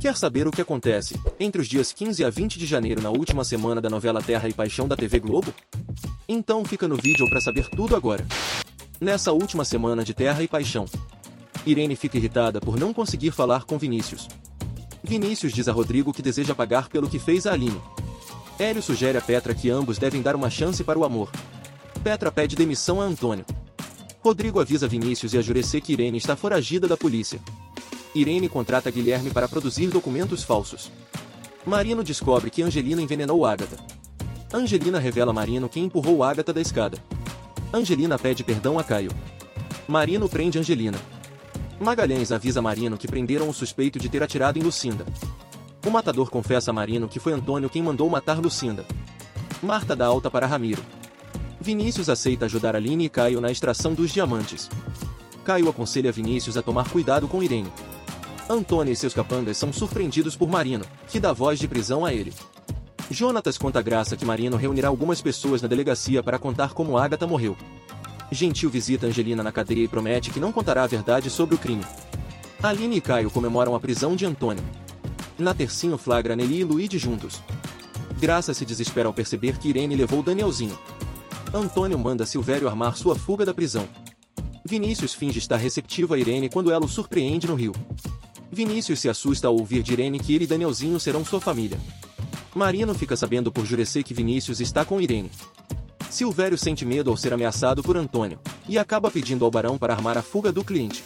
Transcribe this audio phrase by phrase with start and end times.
[0.00, 3.44] Quer saber o que acontece entre os dias 15 a 20 de janeiro na última
[3.44, 5.52] semana da novela Terra e Paixão da TV Globo?
[6.26, 8.26] Então fica no vídeo para saber tudo agora.
[8.98, 10.86] Nessa última semana de Terra e Paixão,
[11.66, 14.26] Irene fica irritada por não conseguir falar com Vinícius.
[15.04, 17.80] Vinícius diz a Rodrigo que deseja pagar pelo que fez a Aline.
[18.58, 21.30] Hélio sugere a Petra que ambos devem dar uma chance para o amor.
[22.02, 23.44] Petra pede demissão a Antônio.
[24.24, 27.38] Rodrigo avisa Vinícius e a Jurecê que Irene está foragida da polícia.
[28.14, 30.90] Irene contrata Guilherme para produzir documentos falsos.
[31.64, 33.76] Marino descobre que Angelina envenenou Agatha.
[34.52, 36.98] Angelina revela a Marino quem empurrou Agatha da escada.
[37.72, 39.12] Angelina pede perdão a Caio.
[39.86, 40.98] Marino prende Angelina.
[41.78, 45.06] Magalhães avisa Marino que prenderam o suspeito de ter atirado em Lucinda.
[45.86, 48.84] O matador confessa a Marino que foi Antônio quem mandou matar Lucinda.
[49.62, 50.82] Marta dá alta para Ramiro.
[51.60, 54.68] Vinícius aceita ajudar Aline e Caio na extração dos diamantes.
[55.44, 57.70] Caio aconselha Vinícius a tomar cuidado com Irene.
[58.50, 62.34] Antônio e seus capangas são surpreendidos por Marino, que dá voz de prisão a ele.
[63.08, 67.28] Jonatas conta a Graça que Marino reunirá algumas pessoas na delegacia para contar como Agatha
[67.28, 67.56] morreu.
[68.32, 71.84] Gentil visita Angelina na cadeia e promete que não contará a verdade sobre o crime.
[72.60, 74.64] Aline e Caio comemoram a prisão de Antônio.
[75.38, 77.40] Na tercinho flagra Nelly e Luigi juntos.
[78.18, 80.76] Graça se desespera ao perceber que Irene levou Danielzinho.
[81.54, 83.88] Antônio manda Silvério armar sua fuga da prisão.
[84.64, 87.72] Vinícius finge estar receptivo a Irene quando ela o surpreende no rio.
[88.52, 91.78] Vinícius se assusta ao ouvir de Irene que ele e Danielzinho serão sua família.
[92.54, 95.30] Marino fica sabendo por Jurecê que Vinícius está com Irene.
[96.10, 100.18] Silvério sente medo ao ser ameaçado por Antônio, e acaba pedindo ao barão para armar
[100.18, 101.04] a fuga do cliente.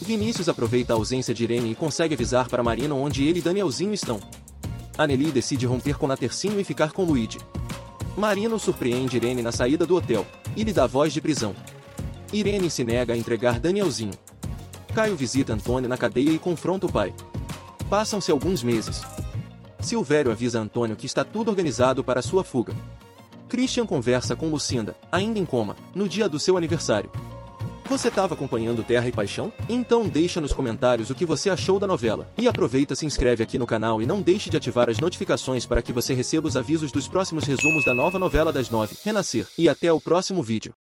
[0.00, 3.92] Vinícius aproveita a ausência de Irene e consegue avisar para Marino onde ele e Danielzinho
[3.92, 4.18] estão.
[4.96, 7.38] Anneli decide romper com Natercinho e ficar com Luigi.
[8.16, 11.54] Marino surpreende Irene na saída do hotel, e lhe dá voz de prisão.
[12.32, 14.12] Irene se nega a entregar Danielzinho.
[14.94, 17.14] Caio visita Antônio na cadeia e confronta o pai.
[17.88, 19.02] Passam-se alguns meses.
[19.80, 22.74] Silvério avisa Antônio que está tudo organizado para sua fuga.
[23.48, 27.10] Christian conversa com Lucinda, ainda em coma, no dia do seu aniversário.
[27.86, 29.50] Você estava acompanhando Terra e Paixão?
[29.66, 32.30] Então deixa nos comentários o que você achou da novela.
[32.36, 35.80] E aproveita se inscreve aqui no canal e não deixe de ativar as notificações para
[35.80, 39.46] que você receba os avisos dos próximos resumos da nova novela das nove, Renascer.
[39.58, 40.74] E até o próximo vídeo.